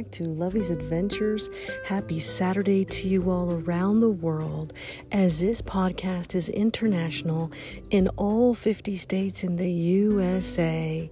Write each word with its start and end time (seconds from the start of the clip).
back 0.00 0.10
to 0.12 0.24
Lovey's 0.24 0.70
Adventures. 0.70 1.50
Happy 1.84 2.20
Saturday 2.20 2.86
to 2.86 3.06
you 3.06 3.30
all 3.30 3.52
around 3.52 4.00
the 4.00 4.08
world, 4.08 4.72
as 5.12 5.40
this 5.40 5.60
podcast 5.60 6.34
is 6.34 6.48
international 6.48 7.52
in 7.90 8.08
all 8.16 8.54
50 8.54 8.96
states 8.96 9.44
in 9.44 9.56
the 9.56 9.70
USA 9.70 11.10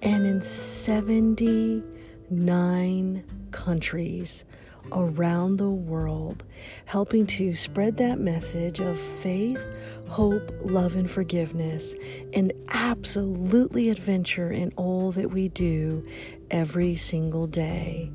and 0.00 0.26
in 0.26 0.40
79 0.40 3.24
countries 3.50 4.46
around 4.92 5.58
the 5.58 5.68
world, 5.68 6.42
helping 6.86 7.26
to 7.26 7.54
spread 7.54 7.96
that 7.96 8.18
message 8.18 8.80
of 8.80 8.98
faith, 8.98 9.68
hope, 10.10 10.50
love, 10.62 10.96
and 10.96 11.08
forgiveness, 11.08 11.94
and 12.32 12.52
absolutely 12.70 13.90
adventure 13.90 14.50
in 14.50 14.72
all 14.74 15.12
that 15.12 15.30
we 15.30 15.48
do 15.50 16.04
every 16.50 16.96
single 16.96 17.46
day. 17.46 18.10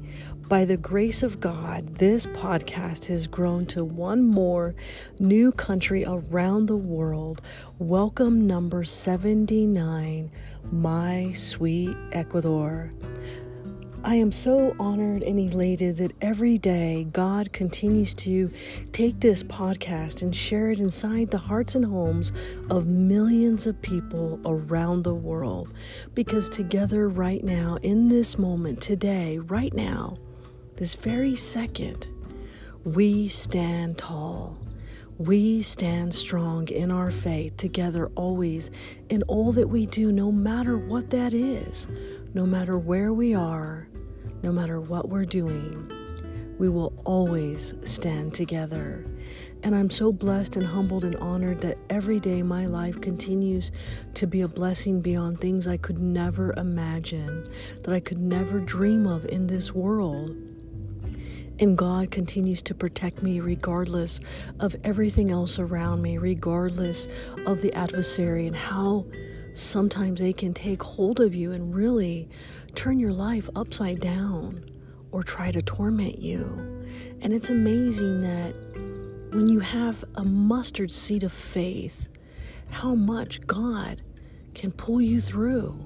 By 0.50 0.66
the 0.66 0.76
grace 0.76 1.24
of 1.24 1.40
God, 1.40 1.96
this 1.96 2.26
podcast 2.26 3.06
has 3.06 3.28
grown 3.28 3.66
to 3.68 3.86
one 3.86 4.28
more 4.28 4.76
new 5.20 5.54
country 5.54 6.04
around 6.06 6.66
the 6.66 6.76
world. 6.76 7.42
Welcome 7.80 8.46
number 8.46 8.84
79, 8.84 10.30
my 10.74 11.32
sweet 11.32 11.96
Ecuador. 12.12 12.92
I 14.06 14.14
am 14.14 14.32
so 14.32 14.76
honored 14.80 15.24
and 15.24 15.40
elated 15.40 15.98
that 15.98 16.12
every 16.22 16.60
day 16.60 17.08
God 17.12 17.52
continues 17.52 18.14
to 18.16 18.52
take 18.92 19.20
this 19.20 19.42
podcast 19.42 20.22
and 20.22 20.34
share 20.34 20.70
it 20.70 20.80
inside 20.80 21.32
the 21.32 21.40
hearts 21.40 21.74
and 21.74 21.84
homes 21.84 22.32
of 22.70 22.86
millions 22.86 23.66
of 23.66 23.82
people 23.82 24.40
around 24.46 25.02
the 25.02 25.16
world. 25.16 25.74
Because 26.14 26.50
together, 26.50 27.10
right 27.10 27.44
now, 27.44 27.80
in 27.82 28.08
this 28.08 28.38
moment, 28.38 28.80
today, 28.80 29.40
right 29.40 29.74
now, 29.74 30.20
this 30.76 30.94
very 30.94 31.36
second, 31.36 32.08
we 32.84 33.28
stand 33.28 33.98
tall. 33.98 34.60
We 35.18 35.64
stand 35.64 36.14
strong 36.14 36.68
in 36.68 36.92
our 36.92 37.10
faith 37.10 37.58
together 37.58 38.12
always 38.14 38.70
in 39.10 39.24
all 39.24 39.52
that 39.54 39.70
we 39.70 39.88
do, 39.88 40.12
no 40.12 40.32
matter 40.32 40.78
what 40.78 41.10
that 41.10 41.34
is, 41.34 41.88
no 42.36 42.46
matter 42.46 42.78
where 42.78 43.12
we 43.12 43.34
are 43.34 43.88
no 44.44 44.52
matter 44.52 44.80
what 44.80 45.10
we're 45.10 45.26
doing, 45.26 45.92
we 46.58 46.70
will 46.70 46.94
always 47.04 47.74
stand 47.84 48.34
together. 48.34 49.06
And 49.64 49.76
I'm 49.76 49.90
so 49.90 50.12
blessed 50.12 50.56
and 50.56 50.66
humbled 50.66 51.04
and 51.04 51.16
honored 51.18 51.62
that 51.62 51.78
every 51.90 52.20
day 52.20 52.44
my 52.44 52.66
life 52.66 53.02
continues 53.02 53.72
to 54.14 54.28
be 54.28 54.42
a 54.42 54.48
blessing 54.48 55.02
beyond 55.02 55.42
things 55.42 55.68
I 55.68 55.78
could 55.78 55.98
never 55.98 56.54
imagine, 56.54 57.46
that 57.84 57.94
I 57.94 58.00
could 58.00 58.20
never 58.20 58.60
dream 58.60 59.08
of 59.08 59.26
in 59.26 59.48
this 59.48 59.74
world. 59.74 60.36
And 61.58 61.78
God 61.78 62.12
continues 62.12 62.62
to 62.64 62.76
protect 62.76 63.24
me 63.24 63.40
regardless 63.40 64.20
of 64.60 64.76
everything 64.84 65.32
else 65.32 65.58
around 65.58 66.02
me, 66.02 66.18
regardless 66.18 67.08
of 67.46 67.62
the 67.62 67.74
adversary 67.74 68.46
and 68.46 68.56
how 68.56 69.06
sometimes 69.56 70.20
they 70.20 70.34
can 70.34 70.54
take 70.54 70.84
hold 70.84 71.20
of 71.20 71.34
you 71.34 71.52
and 71.52 71.74
really 71.74 72.30
turn 72.76 73.00
your 73.00 73.14
life 73.14 73.50
upside 73.56 74.00
down 74.00 74.70
or 75.12 75.24
try 75.24 75.52
to 75.52 75.62
torment 75.62 76.20
you. 76.20 76.44
And 77.22 77.34
it's 77.34 77.50
amazing 77.50 78.22
that 78.22 78.54
when 79.34 79.50
you 79.50 79.60
have 79.60 80.04
a 80.16 80.24
mustard 80.24 80.92
seed 80.92 81.24
of 81.24 81.34
faith, 81.34 82.10
how 82.70 82.96
much 82.96 83.42
God 83.48 84.02
can 84.54 84.72
pull 84.72 85.02
you 85.02 85.22
through. 85.22 85.80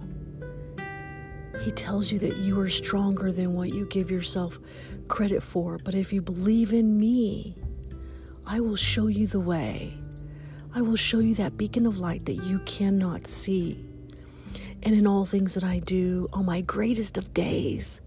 He 1.61 1.71
tells 1.71 2.11
you 2.11 2.19
that 2.19 2.37
you 2.37 2.59
are 2.59 2.69
stronger 2.69 3.31
than 3.31 3.53
what 3.53 3.73
you 3.73 3.85
give 3.87 4.09
yourself 4.09 4.59
credit 5.07 5.43
for. 5.43 5.77
But 5.83 5.93
if 5.93 6.13
you 6.13 6.21
believe 6.21 6.71
in 6.71 6.97
me, 6.97 7.55
I 8.47 8.59
will 8.61 8.75
show 8.75 9.07
you 9.07 9.27
the 9.27 9.39
way. 9.39 9.98
I 10.73 10.81
will 10.81 10.95
show 10.95 11.19
you 11.19 11.33
that 11.35 11.57
beacon 11.57 11.85
of 11.85 11.99
light 11.99 12.25
that 12.25 12.43
you 12.43 12.59
cannot 12.59 13.25
see 13.25 13.83
and 14.83 14.95
in 14.95 15.07
all 15.07 15.25
things 15.25 15.55
that 15.55 15.63
I 15.63 15.79
do, 15.79 16.27
on 16.31 16.45
my 16.45 16.61
greatest 16.61 17.17
of 17.17 17.33
days 17.33 18.01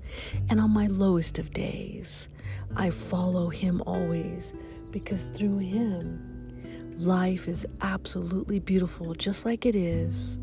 and 0.48 0.60
on 0.60 0.70
my 0.70 0.86
lowest 0.86 1.38
of 1.38 1.52
days. 1.52 2.28
I 2.76 2.90
follow 2.90 3.48
him 3.48 3.82
always 3.84 4.54
because 4.90 5.28
through 5.28 5.58
him, 5.58 6.94
life 6.98 7.48
is 7.48 7.66
absolutely 7.80 8.58
beautiful, 8.58 9.14
just 9.14 9.44
like 9.44 9.66
it 9.66 9.74
is 9.74 10.38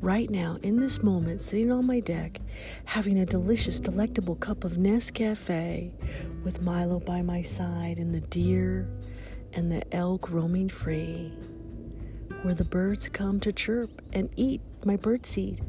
right 0.00 0.30
now 0.30 0.56
in 0.62 0.78
this 0.78 1.02
moment, 1.02 1.42
sitting 1.42 1.70
on 1.70 1.86
my 1.86 2.00
deck, 2.00 2.40
having 2.84 3.18
a 3.18 3.26
delicious, 3.26 3.80
delectable 3.80 4.36
cup 4.36 4.64
of 4.64 4.74
Nescafe 4.74 5.92
with 6.42 6.62
Milo 6.62 7.00
by 7.00 7.20
my 7.20 7.42
side 7.42 7.98
and 7.98 8.14
the 8.14 8.20
deer 8.22 8.88
and 9.54 9.70
the 9.70 9.82
elk 9.94 10.30
roaming 10.30 10.68
free 10.68 11.32
where 12.42 12.54
the 12.54 12.64
birds 12.64 13.08
come 13.08 13.38
to 13.40 13.52
chirp 13.52 14.02
and 14.12 14.30
eat 14.36 14.60
my 14.84 14.96
birdseed. 14.96 15.62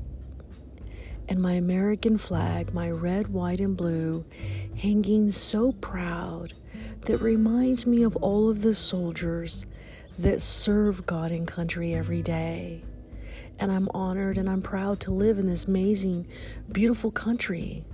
And 1.28 1.42
my 1.42 1.54
American 1.54 2.18
flag, 2.18 2.74
my 2.74 2.90
red, 2.90 3.28
white, 3.28 3.60
and 3.60 3.76
blue, 3.76 4.26
hanging 4.78 5.32
so 5.32 5.74
proud 5.74 6.54
that 7.02 7.18
reminds 7.18 7.86
me 7.86 8.04
of 8.04 8.16
all 8.18 8.50
of 8.50 8.62
the 8.62 8.74
soldiers 8.74 9.66
that 10.20 10.42
serve 10.42 11.06
God 11.06 11.32
and 11.32 11.48
country 11.48 11.94
every 11.94 12.22
day. 12.22 12.84
And 13.60 13.72
I'm 13.72 13.90
honored 13.94 14.38
and 14.38 14.50
I'm 14.50 14.62
proud 14.62 15.00
to 15.02 15.12
live 15.12 15.38
in 15.38 15.48
this 15.48 15.66
amazing, 15.66 16.28
beautiful 16.72 17.12
country. 17.12 17.86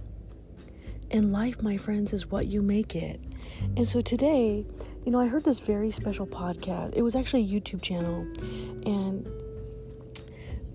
And 1.11 1.31
life, 1.31 1.61
my 1.61 1.77
friends, 1.77 2.13
is 2.13 2.27
what 2.27 2.47
you 2.47 2.61
make 2.61 2.95
it. 2.95 3.19
And 3.75 3.87
so 3.87 4.01
today, 4.01 4.65
you 5.07 5.13
know, 5.13 5.21
I 5.21 5.27
heard 5.27 5.45
this 5.45 5.61
very 5.61 5.89
special 5.89 6.27
podcast. 6.27 6.93
It 6.93 7.01
was 7.01 7.15
actually 7.15 7.43
a 7.43 7.47
YouTube 7.47 7.81
channel. 7.81 8.27
And 8.85 9.25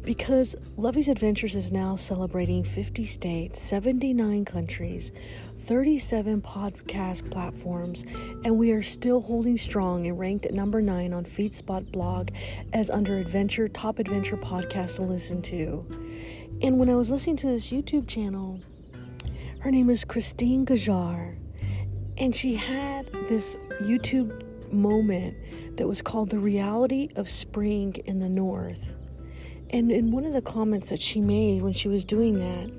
because 0.00 0.56
Lovey's 0.78 1.09
Adventures 1.09 1.54
is 1.54 1.70
now 1.70 1.97
celebrating 1.97 2.65
50 2.65 3.04
states, 3.04 3.60
79 3.60 4.47
countries, 4.47 5.12
37 5.59 6.41
podcast 6.41 7.31
platforms, 7.31 8.06
and 8.43 8.56
we 8.56 8.72
are 8.72 8.82
still 8.82 9.20
holding 9.20 9.59
strong 9.59 10.06
and 10.06 10.19
ranked 10.19 10.47
at 10.47 10.54
number 10.54 10.81
9 10.81 11.12
on 11.12 11.26
FeedSpot 11.26 11.93
blog 11.93 12.31
as 12.72 12.88
under 12.88 13.19
adventure 13.19 13.69
top 13.69 13.99
adventure 13.99 14.38
podcast 14.38 14.97
to 14.97 15.03
listen 15.03 15.43
to. 15.43 15.84
And 16.62 16.78
when 16.78 16.88
I 16.88 16.94
was 16.94 17.10
listening 17.10 17.37
to 17.37 17.49
this 17.49 17.69
YouTube 17.69 18.09
channel, 18.09 18.60
her 19.59 19.70
name 19.70 19.91
is 19.91 20.04
Christine 20.04 20.64
Gajar, 20.64 21.37
and 22.16 22.34
she 22.34 22.54
had 22.54 23.12
this 23.28 23.56
YouTube 23.81 24.72
moment 24.72 25.37
that 25.77 25.87
was 25.87 26.03
called 26.03 26.31
The 26.31 26.38
Reality 26.38 27.09
of 27.16 27.28
Spring 27.28 27.94
in 28.06 28.19
the 28.19 28.28
North. 28.28 28.97
And 29.71 29.91
in 29.91 30.10
one 30.10 30.25
of 30.25 30.33
the 30.33 30.43
comments 30.43 30.91
that 30.91 31.00
she 31.00 31.21
made 31.21 31.62
when 31.62 31.72
she 31.72 31.88
was 31.88 32.05
doing 32.05 32.38
that, 32.38 32.71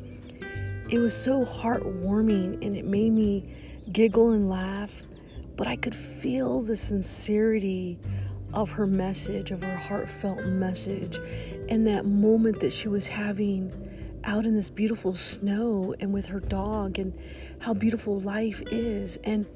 it 0.90 1.00
was 1.00 1.16
so 1.16 1.46
heartwarming 1.46 2.66
and 2.66 2.78
it 2.78 2.86
made 2.86 3.12
me 3.12 3.56
giggle 3.92 4.32
and 4.32 4.50
laugh, 4.50 5.02
but 5.56 5.68
I 5.68 5.76
could 5.76 5.96
feel 5.96 6.62
the 6.62 6.78
sincerity 6.78 8.00
of 8.54 8.72
her 8.72 8.86
message, 8.86 9.52
of 9.52 9.64
her 9.64 9.76
heartfelt 9.76 10.46
message, 10.46 11.20
and 11.70 11.88
that 11.88 12.06
moment 12.06 12.60
that 12.60 12.72
she 12.72 12.88
was 12.88 13.08
having 13.08 13.72
out 14.24 14.46
in 14.46 14.54
this 14.54 14.70
beautiful 14.70 15.14
snow 15.14 15.96
and 16.00 16.14
with 16.14 16.28
her 16.28 16.40
dog 16.40 17.00
and 17.00 17.18
how 17.60 17.74
beautiful 17.74 18.20
life 18.22 18.62
is. 18.72 19.18
And 19.24 19.48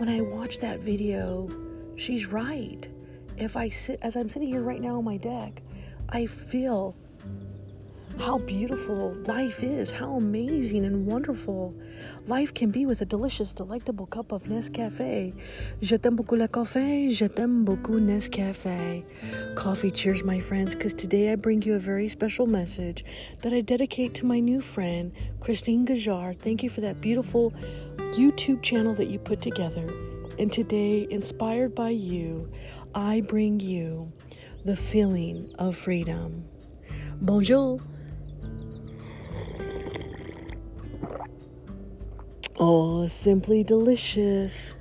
when 0.00 0.08
I 0.08 0.22
watch 0.22 0.60
that 0.60 0.80
video, 0.80 1.46
she's 1.96 2.24
right. 2.24 2.88
If 3.36 3.54
I 3.54 3.68
sit, 3.68 3.98
as 4.00 4.16
I'm 4.16 4.30
sitting 4.30 4.48
here 4.48 4.62
right 4.62 4.80
now 4.80 4.96
on 4.96 5.04
my 5.04 5.18
deck, 5.18 5.60
I 6.08 6.24
feel 6.24 6.96
how 8.18 8.38
beautiful 8.38 9.12
life 9.26 9.62
is, 9.62 9.90
how 9.90 10.16
amazing 10.16 10.86
and 10.86 11.06
wonderful 11.06 11.74
life 12.26 12.52
can 12.54 12.70
be 12.70 12.86
with 12.86 13.02
a 13.02 13.04
delicious, 13.04 13.52
delectable 13.52 14.06
cup 14.06 14.32
of 14.32 14.44
Nescafe. 14.44 15.34
Je 15.82 15.96
t'aime 15.96 16.16
beaucoup 16.16 16.36
le 16.36 16.48
café, 16.48 17.12
je 17.12 17.26
t'aime 17.26 17.64
beaucoup 17.64 18.00
Nescafe. 18.00 19.04
Coffee 19.54 19.90
cheers, 19.90 20.24
my 20.24 20.40
friends, 20.40 20.74
because 20.74 20.94
today 20.94 21.32
I 21.32 21.36
bring 21.36 21.60
you 21.62 21.74
a 21.74 21.78
very 21.78 22.08
special 22.08 22.46
message 22.46 23.04
that 23.42 23.52
I 23.52 23.60
dedicate 23.60 24.14
to 24.14 24.26
my 24.26 24.40
new 24.40 24.60
friend, 24.60 25.12
Christine 25.40 25.86
Gajar. 25.86 26.34
Thank 26.34 26.62
you 26.62 26.70
for 26.70 26.80
that 26.80 27.00
beautiful 27.00 27.52
YouTube 28.12 28.62
channel 28.62 28.94
that 28.94 29.08
you 29.08 29.18
put 29.18 29.40
together. 29.40 29.88
And 30.38 30.50
today, 30.50 31.06
inspired 31.10 31.74
by 31.74 31.90
you, 31.90 32.50
I 32.94 33.20
bring 33.20 33.60
you 33.60 34.12
the 34.64 34.76
feeling 34.76 35.52
of 35.58 35.76
freedom. 35.76 36.44
Bonjour. 37.20 37.80
Oh, 42.58 43.06
simply 43.06 43.64
delicious. 43.64 44.74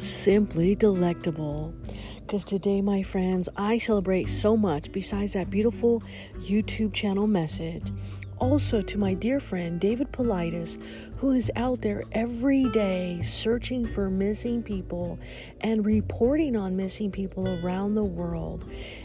Simply 0.00 0.74
delectable 0.74 1.74
because 2.32 2.46
today, 2.46 2.80
my 2.80 3.02
friends, 3.02 3.46
I 3.58 3.76
celebrate 3.76 4.26
so 4.26 4.56
much 4.56 4.90
besides 4.90 5.34
that 5.34 5.50
beautiful 5.50 6.02
YouTube 6.38 6.94
channel 6.94 7.26
message. 7.26 7.92
Also, 8.38 8.80
to 8.80 8.96
my 8.96 9.12
dear 9.12 9.38
friend 9.38 9.78
David 9.78 10.10
Paulides, 10.12 10.78
who 11.18 11.32
is 11.32 11.52
out 11.56 11.82
there 11.82 12.04
every 12.12 12.70
day 12.70 13.20
searching 13.20 13.84
for 13.84 14.08
missing 14.08 14.62
people 14.62 15.18
and 15.60 15.84
reporting 15.84 16.56
on 16.56 16.74
missing 16.74 17.10
people 17.10 17.46
around 17.46 17.96
the 17.96 18.02
world. 18.02 18.64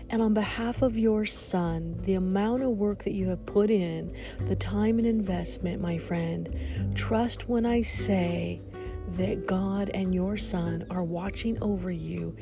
And 0.09 0.21
on 0.21 0.33
behalf 0.33 0.81
of 0.81 0.97
your 0.97 1.25
son, 1.25 1.99
the 2.03 2.13
amount 2.13 2.63
of 2.63 2.69
work 2.69 3.03
that 3.03 3.11
you 3.11 3.27
have 3.27 3.45
put 3.45 3.69
in, 3.69 4.15
the 4.45 4.55
time 4.55 4.99
and 4.99 5.05
investment, 5.05 5.81
my 5.81 5.97
friend, 5.97 6.95
trust 6.95 7.49
when 7.49 7.65
I 7.65 7.81
say 7.81 8.61
that 9.09 9.47
God 9.47 9.89
and 9.93 10.13
your 10.13 10.37
son 10.37 10.85
are 10.89 11.03
watching 11.03 11.61
over 11.61 11.91
you 11.91 12.35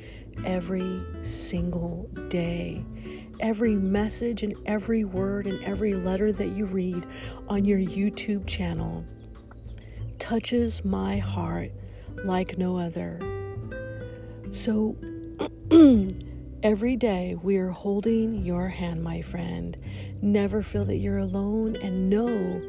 every 0.44 1.04
single 1.22 2.10
day. 2.30 2.84
Every 3.40 3.76
message 3.76 4.44
and 4.44 4.56
every 4.66 5.04
word 5.04 5.46
and 5.46 5.64
every 5.64 5.94
letter 5.94 6.32
that 6.32 6.50
you 6.50 6.66
read 6.66 7.06
on 7.48 7.66
your 7.66 7.80
YouTube 7.80 8.48
channel 8.48 9.06
touches 10.20 10.84
my 10.84 11.18
heart 11.18 11.72
like 12.24 12.58
no 12.58 12.78
other. 12.78 13.20
So, 14.52 14.96
every 16.64 16.96
day 16.96 17.36
we 17.42 17.58
are 17.58 17.72
holding 17.72 18.44
your 18.46 18.70
hand, 18.70 19.04
my 19.04 19.22
friend. 19.22 19.78
Never 20.22 20.64
feel 20.64 20.86
that 20.86 20.98
you're 20.98 21.20
alone 21.20 21.76
and 21.76 22.10
know 22.10 22.62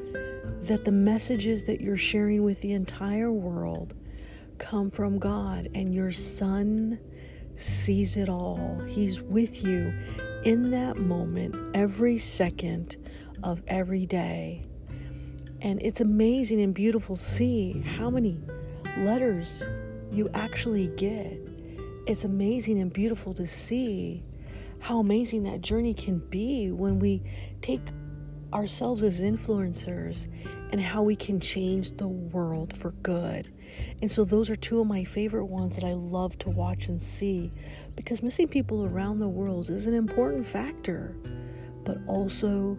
that 0.62 0.84
the 0.84 0.92
messages 0.92 1.64
that 1.64 1.80
you're 1.80 1.96
sharing 1.96 2.42
with 2.42 2.60
the 2.60 2.72
entire 2.72 3.30
world 3.30 3.94
come 4.58 4.90
from 4.90 5.18
God 5.18 5.68
and 5.74 5.94
your 5.94 6.12
son 6.12 6.98
sees 7.56 8.16
it 8.16 8.28
all. 8.28 8.80
He's 8.86 9.22
with 9.22 9.64
you 9.64 9.92
in 10.44 10.70
that 10.70 10.96
moment 10.96 11.56
every 11.74 12.18
second 12.18 12.96
of 13.42 13.62
every 13.66 14.06
day. 14.06 14.62
And 15.60 15.80
it's 15.82 16.00
amazing 16.00 16.60
and 16.60 16.74
beautiful 16.74 17.16
to 17.16 17.22
see 17.22 17.80
how 17.80 18.10
many 18.10 18.38
letters 18.98 19.62
you 20.12 20.28
actually 20.34 20.88
get. 20.88 21.38
It's 22.06 22.24
amazing 22.24 22.80
and 22.80 22.92
beautiful 22.92 23.32
to 23.34 23.46
see 23.46 24.22
how 24.78 25.00
amazing 25.00 25.42
that 25.44 25.62
journey 25.62 25.94
can 25.94 26.18
be 26.18 26.70
when 26.70 26.98
we 26.98 27.22
take 27.62 27.80
ourselves 28.56 29.02
as 29.02 29.20
influencers 29.20 30.28
and 30.72 30.80
how 30.80 31.02
we 31.02 31.14
can 31.14 31.38
change 31.38 31.92
the 31.98 32.08
world 32.08 32.74
for 32.76 32.92
good. 33.02 33.52
And 34.00 34.10
so, 34.10 34.24
those 34.24 34.48
are 34.48 34.56
two 34.56 34.80
of 34.80 34.86
my 34.86 35.04
favorite 35.04 35.44
ones 35.44 35.76
that 35.76 35.84
I 35.84 35.92
love 35.92 36.38
to 36.38 36.50
watch 36.50 36.88
and 36.88 37.00
see 37.00 37.52
because 37.94 38.22
missing 38.22 38.48
people 38.48 38.86
around 38.86 39.18
the 39.18 39.28
world 39.28 39.68
is 39.68 39.86
an 39.86 39.94
important 39.94 40.46
factor, 40.46 41.14
but 41.84 41.98
also 42.06 42.78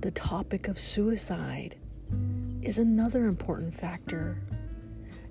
the 0.00 0.10
topic 0.10 0.68
of 0.68 0.78
suicide 0.78 1.76
is 2.60 2.78
another 2.78 3.26
important 3.26 3.74
factor. 3.74 4.42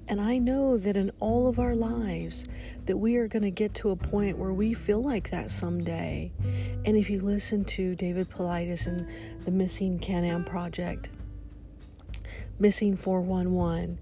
And 0.09 0.19
I 0.19 0.39
know 0.39 0.75
that 0.75 0.97
in 0.97 1.11
all 1.19 1.47
of 1.47 1.59
our 1.59 1.75
lives 1.75 2.47
that 2.87 2.97
we 2.97 3.17
are 3.17 3.27
going 3.27 3.43
to 3.43 3.51
get 3.51 3.75
to 3.75 3.91
a 3.91 3.95
point 3.95 4.39
where 4.39 4.51
we 4.51 4.73
feel 4.73 5.03
like 5.03 5.29
that 5.29 5.51
someday. 5.51 6.31
And 6.83 6.97
if 6.97 7.11
you 7.11 7.21
listen 7.21 7.63
to 7.65 7.93
David 7.93 8.27
Paulides 8.27 8.87
and 8.87 9.07
the 9.45 9.51
Missing 9.51 9.99
Can-Am 9.99 10.45
Project, 10.45 11.09
Missing 12.57 12.95
411, 12.95 13.99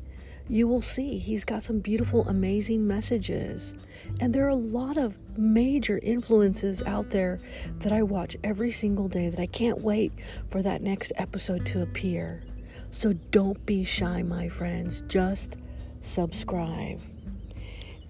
you 0.48 0.65
will 0.65 0.81
see 0.81 1.18
he's 1.18 1.44
got 1.44 1.62
some 1.62 1.80
beautiful, 1.80 2.25
amazing 2.30 2.88
messages. 2.88 3.74
And 4.21 4.33
there 4.33 4.45
are 4.45 4.50
a 4.50 4.56
lot 4.56 4.98
of 4.98 5.19
major 5.38 6.00
influences 6.01 6.81
out 6.83 7.09
there 7.09 7.38
that 7.80 7.92
I 7.92 8.01
watch 8.04 8.38
every 8.45 8.71
single 8.71 9.09
day 9.09 9.27
that 9.27 9.42
I 9.42 9.45
can't 9.45 9.81
wait 9.81 10.13
for 10.51 10.62
that 10.62 10.81
next 10.81 11.12
episode 11.18 11.65
to 11.65 11.81
appear. 11.81 12.44
So 12.92 13.12
don't 13.12 13.63
be 13.65 13.83
shy, 13.83 14.24
my 14.24 14.48
friends. 14.48 15.01
Just 15.09 15.57
subscribe. 16.01 17.01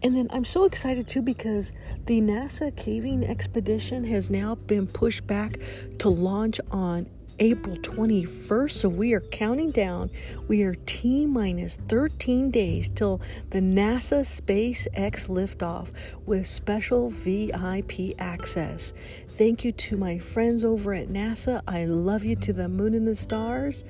And 0.04 0.16
then 0.16 0.28
I'm 0.32 0.46
so 0.46 0.66
excited 0.66 1.08
too 1.08 1.22
because 1.22 1.74
the 2.06 2.22
NASA 2.22 2.76
caving 2.76 3.24
expedition 3.26 4.04
has 4.06 4.30
now 4.30 4.56
been 4.56 4.88
pushed 4.88 5.26
back 5.26 5.60
to 6.00 6.10
launch 6.10 6.60
on 6.72 7.08
April 7.40 7.78
21st. 7.78 8.72
So 8.72 8.90
we 8.90 9.14
are 9.14 9.22
counting 9.22 9.72
down. 9.72 10.10
We 10.48 10.64
are 10.64 10.76
T 10.86 11.26
minus 11.26 11.78
13 11.88 12.52
days 12.52 12.90
till 12.90 13.22
the 13.50 13.60
NASA 13.60 14.22
SpaceX 14.22 15.28
liftoff 15.30 15.90
with 16.26 16.48
special 16.48 17.10
VIP 17.10 18.16
access. 18.20 18.94
Thank 19.38 19.64
you 19.64 19.72
to 19.72 19.98
my 19.98 20.18
friends 20.18 20.64
over 20.64 20.96
at 20.96 21.10
NASA. 21.10 21.62
I 21.68 21.86
love 21.86 22.24
you 22.24 22.36
to 22.38 22.54
the 22.54 22.68
moon 22.68 22.96
and 22.96 23.08
the 23.08 23.14
stars, 23.14 23.86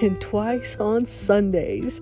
and 0.00 0.20
twice 0.20 0.76
on 0.76 1.06
Sundays. 1.06 2.00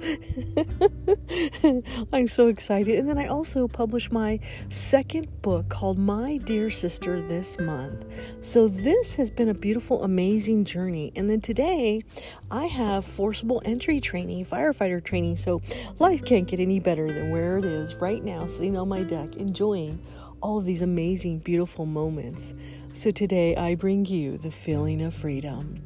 I'm 2.13 2.27
so 2.27 2.49
excited. 2.49 2.99
And 2.99 3.09
then 3.09 3.17
I 3.17 3.29
also 3.29 3.67
published 3.69 4.13
my 4.13 4.39
second 4.69 5.41
book 5.41 5.71
called 5.71 5.99
My 5.99 6.37
Dear 6.37 6.71
Sister 6.71 7.23
this 7.23 7.59
month. 7.59 8.05
So 8.43 8.69
this 8.69 9.15
has 9.15 9.31
been 9.31 9.49
a 9.49 9.55
beautiful, 9.55 10.05
amazing 10.05 10.67
journey. 10.67 11.11
And 11.17 11.31
then 11.31 11.41
today 11.41 12.03
I 12.51 12.67
have 12.67 13.07
forcible 13.07 13.63
entry 13.65 14.03
training, 14.03 14.45
firefighter 14.45 15.03
training. 15.03 15.39
So 15.39 15.63
life 15.99 16.23
can't 16.27 16.47
get 16.47 16.61
any 16.61 16.81
better 16.81 17.11
than 17.11 17.31
where 17.31 17.57
it 17.57 17.65
is 17.65 17.95
right 17.95 18.23
now, 18.23 18.47
sitting 18.47 18.77
on 18.77 18.91
my 18.91 19.03
deck, 19.03 19.37
enjoying 19.37 20.03
all 20.43 20.59
of 20.59 20.67
these 20.67 20.83
amazing, 20.83 21.39
beautiful 21.39 21.87
moments. 21.87 22.55
So 22.93 23.13
today 23.13 23.55
I 23.55 23.77
bring 23.77 24.05
you 24.05 24.37
the 24.37 24.51
feeling 24.51 25.03
of 25.03 25.15
freedom. 25.15 25.79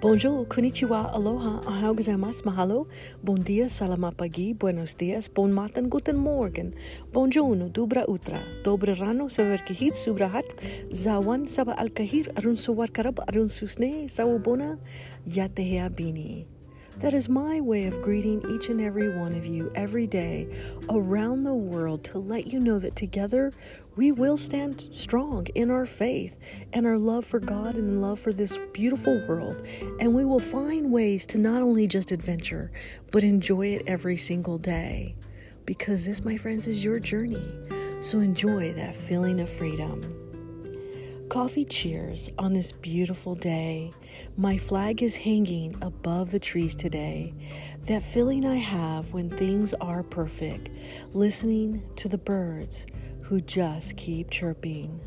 Bonjour, 0.00 0.46
konnichiwa, 0.46 1.12
aloha, 1.12 1.60
ahau 1.68 1.94
gozaimasu, 1.94 2.48
mahalo, 2.48 2.88
bon 3.22 3.36
dia, 3.44 3.68
salamat 3.68 4.16
pagi, 4.16 4.54
buenos 4.54 4.96
dias, 4.96 5.28
bon 5.28 5.52
matan, 5.52 5.90
guten 5.90 6.16
morgen, 6.16 6.72
bonjour, 7.12 7.54
dubra 7.68 8.08
utra, 8.08 8.40
dobre 8.64 8.96
rano, 8.98 9.28
saverkihit, 9.28 9.92
subrahat, 9.92 10.48
zawan, 10.90 11.46
saba 11.46 11.76
alkahir, 11.76 12.32
arun 12.40 12.56
suwar 12.56 12.88
karab, 12.88 13.20
arun 13.28 13.52
susne, 13.52 14.08
sawubona, 14.08 14.80
yatehea 15.28 15.92
bini. 15.94 16.51
That 16.98 17.14
is 17.14 17.28
my 17.28 17.60
way 17.60 17.86
of 17.86 18.02
greeting 18.02 18.44
each 18.50 18.68
and 18.68 18.80
every 18.80 19.18
one 19.18 19.34
of 19.34 19.44
you 19.44 19.72
every 19.74 20.06
day 20.06 20.46
around 20.88 21.42
the 21.42 21.54
world 21.54 22.04
to 22.04 22.18
let 22.18 22.46
you 22.46 22.60
know 22.60 22.78
that 22.78 22.96
together 22.96 23.52
we 23.96 24.12
will 24.12 24.36
stand 24.36 24.88
strong 24.92 25.46
in 25.54 25.70
our 25.70 25.86
faith 25.86 26.38
and 26.72 26.86
our 26.86 26.98
love 26.98 27.24
for 27.24 27.40
God 27.40 27.74
and 27.74 28.00
love 28.00 28.20
for 28.20 28.32
this 28.32 28.58
beautiful 28.72 29.20
world. 29.26 29.66
And 30.00 30.14
we 30.14 30.24
will 30.24 30.40
find 30.40 30.92
ways 30.92 31.26
to 31.28 31.38
not 31.38 31.62
only 31.62 31.86
just 31.86 32.12
adventure, 32.12 32.70
but 33.10 33.24
enjoy 33.24 33.68
it 33.68 33.82
every 33.86 34.16
single 34.16 34.58
day. 34.58 35.16
Because 35.64 36.06
this, 36.06 36.24
my 36.24 36.36
friends, 36.36 36.66
is 36.66 36.84
your 36.84 36.98
journey. 36.98 37.58
So 38.00 38.20
enjoy 38.20 38.72
that 38.74 38.96
feeling 38.96 39.40
of 39.40 39.50
freedom. 39.50 40.31
Coffee 41.32 41.64
cheers 41.64 42.28
on 42.36 42.52
this 42.52 42.72
beautiful 42.72 43.34
day. 43.34 43.90
My 44.36 44.58
flag 44.58 45.02
is 45.02 45.16
hanging 45.16 45.74
above 45.80 46.30
the 46.30 46.38
trees 46.38 46.74
today. 46.74 47.32
That 47.86 48.02
feeling 48.02 48.44
I 48.44 48.56
have 48.56 49.14
when 49.14 49.30
things 49.30 49.72
are 49.80 50.02
perfect, 50.02 50.68
listening 51.14 51.84
to 51.96 52.10
the 52.10 52.18
birds 52.18 52.84
who 53.24 53.40
just 53.40 53.96
keep 53.96 54.28
chirping. 54.28 55.00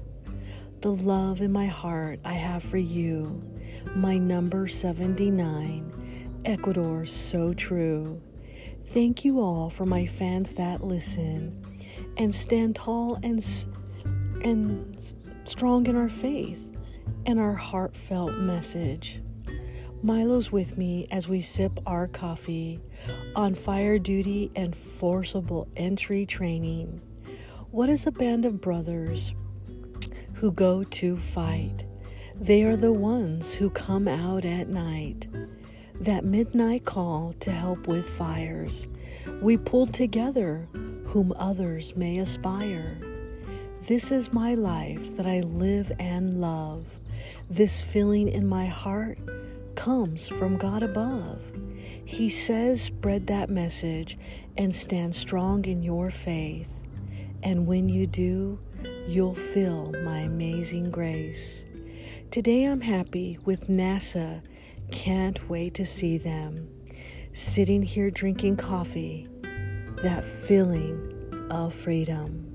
The 0.82 0.96
love 0.96 1.42
in 1.42 1.52
my 1.52 1.68
heart 1.68 2.20
I 2.26 2.34
have 2.34 2.64
for 2.64 2.80
you, 2.80 3.44
my 3.94 4.18
number 4.18 4.68
79, 4.68 6.42
Ecuador, 6.44 7.06
so 7.06 7.54
true. 7.54 8.20
Thank 8.84 9.26
you 9.26 9.42
all 9.42 9.70
for 9.70 9.86
my 9.86 10.08
fans 10.08 10.56
that 10.56 10.84
listen 10.84 11.64
and 12.18 12.34
stand 12.34 12.78
tall 12.78 13.20
and 13.22 13.46
and 14.42 15.14
strong 15.46 15.88
in 15.88 15.96
our 15.96 16.10
faith 16.10 16.76
and 17.26 17.40
our 17.40 17.54
heartfelt 17.54 18.36
message. 18.36 19.22
Milo's 20.02 20.52
with 20.52 20.78
me 20.78 21.08
as 21.10 21.28
we 21.28 21.42
sip 21.42 21.80
our 21.86 22.08
coffee 22.08 22.80
on 23.36 23.56
fire 23.56 23.98
duty 23.98 24.52
and 24.56 24.76
forcible 24.76 25.68
entry 25.76 26.26
training. 26.26 27.02
What 27.72 27.90
is 27.90 28.06
a 28.06 28.12
band 28.12 28.46
of 28.46 28.62
brothers 28.62 29.34
who 30.36 30.52
go 30.52 30.84
to 30.84 31.18
fight? 31.18 31.86
They 32.40 32.64
are 32.64 32.76
the 32.76 32.94
ones 32.94 33.54
who 33.54 33.70
come 33.70 34.08
out 34.08 34.46
at 34.46 34.68
night. 34.68 35.28
That 36.00 36.26
midnight 36.26 36.86
call 36.86 37.34
to 37.40 37.52
help 37.52 37.88
with 37.88 38.08
fires. 38.08 38.88
We 39.42 39.58
pull 39.58 39.88
together 39.88 40.68
whom 41.06 41.34
others 41.38 41.96
may 41.96 42.18
aspire. 42.18 43.00
This 43.88 44.12
is 44.12 44.34
my 44.34 44.56
life 44.56 45.16
that 45.16 45.28
I 45.28 45.42
live 45.42 45.92
and 46.00 46.42
love. 46.42 46.88
This 47.52 47.82
feeling 47.82 48.28
in 48.30 48.48
my 48.48 48.66
heart 48.66 49.20
comes 49.76 50.28
from 50.28 50.58
God 50.58 50.82
above. 50.82 51.40
He 52.04 52.28
says, 52.28 52.82
spread 52.82 53.28
that 53.28 53.52
message 53.52 54.18
and 54.58 54.76
stand 54.76 55.16
strong 55.16 55.66
in 55.66 55.84
your 55.84 56.10
faith. 56.10 56.72
And 57.44 57.68
when 57.68 57.88
you 57.88 58.08
do, 58.08 58.58
you'll 59.08 59.36
feel 59.36 59.92
my 60.04 60.22
amazing 60.22 60.90
grace. 60.90 61.66
Today 62.32 62.64
I'm 62.64 62.82
happy 62.82 63.38
with 63.46 63.68
NASA. 63.68 64.44
Can't 64.92 65.48
wait 65.48 65.76
to 65.76 65.86
see 65.86 66.18
them. 66.18 66.68
Sitting 67.34 67.84
here 67.84 68.10
drinking 68.10 68.58
coffee, 68.58 69.28
that 70.02 70.26
feeling 70.26 71.48
of 71.52 71.72
freedom. 71.72 72.55